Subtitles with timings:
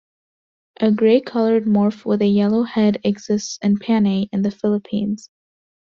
[0.79, 5.29] A gray-colored morph with a yellow head exists in Panay, in the Philippines.